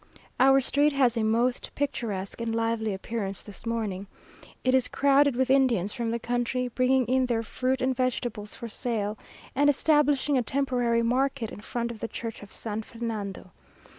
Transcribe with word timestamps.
Our 0.39 0.61
street 0.61 0.93
has 0.93 1.15
a 1.15 1.21
most 1.21 1.69
picturesque 1.75 2.41
and 2.41 2.55
lively 2.55 2.91
appearance 2.91 3.43
this 3.43 3.67
morning. 3.67 4.07
It 4.63 4.73
is 4.73 4.87
crowded 4.87 5.35
with 5.35 5.51
Indians 5.51 5.93
from 5.93 6.09
the 6.09 6.17
country, 6.17 6.69
bringing 6.69 7.05
in 7.05 7.27
their 7.27 7.43
fruit 7.43 7.83
and 7.83 7.95
vegetables 7.95 8.55
for 8.55 8.67
sale, 8.67 9.15
and 9.53 9.69
establishing 9.69 10.39
a 10.39 10.41
temporary 10.41 11.03
market 11.03 11.51
in 11.51 11.61
front 11.61 11.91
of 11.91 11.99
the 11.99 12.07
church 12.07 12.41
of 12.41 12.51
San 12.51 12.81
Fernando. 12.81 13.51